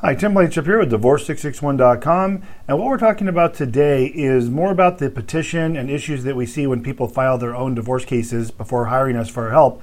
Hi, 0.00 0.14
Tim 0.14 0.32
Blankenship 0.32 0.66
here 0.66 0.78
with 0.78 0.92
Divorce661.com. 0.92 2.42
And 2.68 2.78
what 2.78 2.86
we're 2.86 2.98
talking 2.98 3.26
about 3.26 3.52
today 3.52 4.06
is 4.06 4.48
more 4.48 4.70
about 4.70 4.98
the 4.98 5.10
petition 5.10 5.76
and 5.76 5.90
issues 5.90 6.22
that 6.22 6.36
we 6.36 6.46
see 6.46 6.68
when 6.68 6.84
people 6.84 7.08
file 7.08 7.36
their 7.36 7.56
own 7.56 7.74
divorce 7.74 8.04
cases 8.04 8.52
before 8.52 8.84
hiring 8.84 9.16
us 9.16 9.28
for 9.28 9.50
help. 9.50 9.82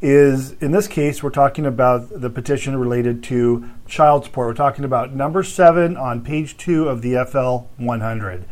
Is 0.00 0.52
in 0.62 0.70
this 0.70 0.86
case, 0.86 1.20
we're 1.20 1.30
talking 1.30 1.66
about 1.66 2.20
the 2.20 2.30
petition 2.30 2.76
related 2.76 3.24
to 3.24 3.68
child 3.88 4.22
support. 4.22 4.46
We're 4.46 4.54
talking 4.54 4.84
about 4.84 5.16
number 5.16 5.42
seven 5.42 5.96
on 5.96 6.22
page 6.22 6.56
two 6.56 6.88
of 6.88 7.02
the 7.02 7.24
FL 7.28 7.66
100. 7.84 8.44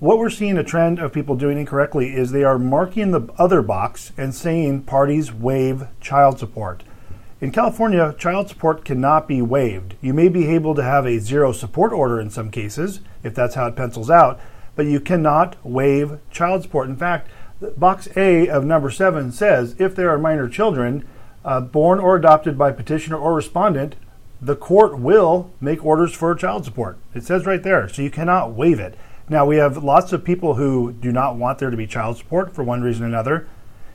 What 0.00 0.18
we're 0.18 0.30
seeing 0.30 0.58
a 0.58 0.64
trend 0.64 0.98
of 0.98 1.12
people 1.12 1.36
doing 1.36 1.58
incorrectly 1.58 2.12
is 2.12 2.32
they 2.32 2.42
are 2.42 2.58
marking 2.58 3.12
the 3.12 3.32
other 3.38 3.62
box 3.62 4.10
and 4.16 4.34
saying 4.34 4.82
parties 4.82 5.32
waive 5.32 5.86
child 6.00 6.40
support. 6.40 6.82
In 7.38 7.50
California, 7.50 8.14
child 8.16 8.48
support 8.48 8.82
cannot 8.82 9.28
be 9.28 9.42
waived. 9.42 9.96
You 10.00 10.14
may 10.14 10.28
be 10.28 10.48
able 10.48 10.74
to 10.74 10.82
have 10.82 11.04
a 11.04 11.18
zero 11.18 11.52
support 11.52 11.92
order 11.92 12.18
in 12.18 12.30
some 12.30 12.50
cases, 12.50 13.00
if 13.22 13.34
that's 13.34 13.56
how 13.56 13.66
it 13.66 13.76
pencils 13.76 14.08
out, 14.08 14.40
but 14.74 14.86
you 14.86 15.00
cannot 15.00 15.56
waive 15.62 16.18
child 16.30 16.62
support. 16.62 16.88
In 16.88 16.96
fact, 16.96 17.28
box 17.76 18.08
A 18.16 18.48
of 18.48 18.64
number 18.64 18.90
seven 18.90 19.32
says 19.32 19.76
if 19.78 19.94
there 19.94 20.08
are 20.08 20.18
minor 20.18 20.48
children 20.48 21.06
uh, 21.44 21.60
born 21.60 21.98
or 21.98 22.16
adopted 22.16 22.56
by 22.56 22.72
petitioner 22.72 23.18
or 23.18 23.34
respondent, 23.34 23.96
the 24.40 24.56
court 24.56 24.98
will 24.98 25.50
make 25.60 25.84
orders 25.84 26.14
for 26.14 26.34
child 26.34 26.64
support. 26.64 26.96
It 27.14 27.24
says 27.24 27.44
right 27.44 27.62
there, 27.62 27.86
so 27.86 28.00
you 28.00 28.10
cannot 28.10 28.54
waive 28.54 28.80
it. 28.80 28.94
Now, 29.28 29.44
we 29.44 29.56
have 29.56 29.84
lots 29.84 30.12
of 30.14 30.24
people 30.24 30.54
who 30.54 30.92
do 30.92 31.12
not 31.12 31.36
want 31.36 31.58
there 31.58 31.70
to 31.70 31.76
be 31.76 31.86
child 31.86 32.16
support 32.16 32.54
for 32.54 32.62
one 32.62 32.80
reason 32.80 33.04
or 33.04 33.08
another 33.08 33.46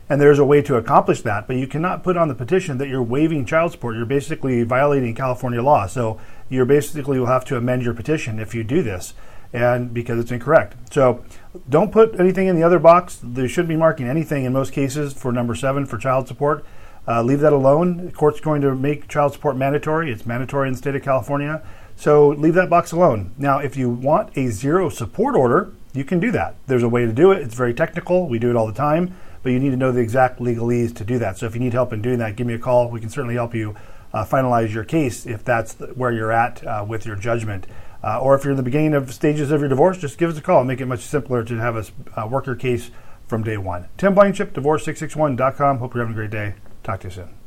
and 0.09 0.19
there's 0.19 0.39
a 0.39 0.45
way 0.45 0.61
to 0.61 0.75
accomplish 0.75 1.21
that, 1.21 1.47
but 1.47 1.55
you 1.55 1.67
cannot 1.67 2.03
put 2.03 2.17
on 2.17 2.27
the 2.27 2.35
petition 2.35 2.77
that 2.79 2.89
you're 2.89 3.01
waiving 3.01 3.45
child 3.45 3.71
support. 3.71 3.95
You're 3.95 4.05
basically 4.05 4.63
violating 4.63 5.15
California 5.15 5.61
law. 5.61 5.87
So 5.87 6.19
you're 6.49 6.65
basically 6.65 7.17
will 7.17 7.27
have 7.27 7.45
to 7.45 7.55
amend 7.55 7.83
your 7.83 7.93
petition 7.93 8.39
if 8.39 8.53
you 8.53 8.63
do 8.63 8.83
this, 8.83 9.13
and 9.53 9.93
because 9.93 10.19
it's 10.19 10.31
incorrect. 10.31 10.75
So 10.91 11.23
don't 11.69 11.91
put 11.91 12.19
anything 12.19 12.47
in 12.47 12.55
the 12.55 12.63
other 12.63 12.79
box. 12.79 13.19
They 13.23 13.47
shouldn't 13.47 13.69
be 13.69 13.77
marking 13.77 14.07
anything 14.07 14.43
in 14.43 14.51
most 14.51 14.73
cases 14.73 15.13
for 15.13 15.31
number 15.31 15.55
seven 15.55 15.85
for 15.85 15.97
child 15.97 16.27
support. 16.27 16.65
Uh, 17.07 17.23
leave 17.23 17.39
that 17.39 17.53
alone. 17.53 18.05
The 18.05 18.11
court's 18.11 18.41
going 18.41 18.61
to 18.61 18.75
make 18.75 19.07
child 19.07 19.33
support 19.33 19.55
mandatory. 19.55 20.11
It's 20.11 20.25
mandatory 20.25 20.67
in 20.67 20.73
the 20.73 20.77
state 20.77 20.95
of 20.95 21.03
California. 21.03 21.63
So 21.95 22.29
leave 22.29 22.53
that 22.55 22.69
box 22.69 22.91
alone. 22.91 23.33
Now, 23.37 23.59
if 23.59 23.77
you 23.77 23.89
want 23.89 24.35
a 24.37 24.47
zero 24.47 24.89
support 24.89 25.35
order, 25.35 25.73
you 25.93 26.03
can 26.03 26.19
do 26.19 26.31
that. 26.31 26.55
There's 26.67 26.83
a 26.83 26.89
way 26.89 27.05
to 27.05 27.13
do 27.13 27.31
it. 27.31 27.41
It's 27.41 27.55
very 27.55 27.73
technical. 27.73 28.27
We 28.27 28.39
do 28.39 28.49
it 28.49 28.55
all 28.55 28.67
the 28.67 28.73
time 28.73 29.15
but 29.43 29.51
you 29.51 29.59
need 29.59 29.71
to 29.71 29.77
know 29.77 29.91
the 29.91 30.01
exact 30.01 30.39
legalese 30.39 30.95
to 30.95 31.03
do 31.03 31.19
that. 31.19 31.37
So 31.37 31.45
if 31.45 31.53
you 31.53 31.59
need 31.59 31.73
help 31.73 31.93
in 31.93 32.01
doing 32.01 32.19
that, 32.19 32.35
give 32.35 32.47
me 32.47 32.53
a 32.53 32.59
call. 32.59 32.89
We 32.89 32.99
can 32.99 33.09
certainly 33.09 33.35
help 33.35 33.55
you 33.55 33.75
uh, 34.13 34.25
finalize 34.25 34.73
your 34.73 34.83
case 34.83 35.25
if 35.25 35.43
that's 35.43 35.75
where 35.95 36.11
you're 36.11 36.31
at 36.31 36.65
uh, 36.65 36.85
with 36.87 37.05
your 37.05 37.15
judgment. 37.15 37.67
Uh, 38.03 38.19
or 38.19 38.35
if 38.35 38.43
you're 38.43 38.51
in 38.51 38.57
the 38.57 38.63
beginning 38.63 38.93
of 38.93 39.13
stages 39.13 39.51
of 39.51 39.59
your 39.59 39.69
divorce, 39.69 39.97
just 39.97 40.17
give 40.17 40.29
us 40.29 40.37
a 40.37 40.41
call. 40.41 40.63
Make 40.63 40.81
it 40.81 40.87
much 40.87 41.01
simpler 41.01 41.43
to 41.43 41.57
have 41.57 41.75
us 41.75 41.91
uh, 42.15 42.27
work 42.27 42.45
your 42.47 42.55
case 42.55 42.89
from 43.27 43.43
day 43.43 43.57
one. 43.57 43.87
Tim 43.97 44.15
Blankenship, 44.15 44.53
divorce661.com. 44.53 45.77
Hope 45.77 45.93
you're 45.93 46.03
having 46.03 46.15
a 46.15 46.17
great 46.17 46.31
day. 46.31 46.55
Talk 46.83 47.01
to 47.01 47.07
you 47.07 47.13
soon. 47.13 47.40